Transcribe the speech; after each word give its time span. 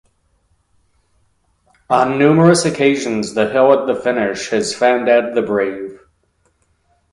On 1.91 2.17
numerous 2.17 2.65
occasions 2.65 3.35
the 3.35 3.51
hill 3.51 3.79
at 3.79 3.85
the 3.85 3.93
finish 3.93 4.49
has 4.49 4.73
found 4.73 5.07
out 5.07 5.35
the 5.35 5.43
brave. 5.43 5.99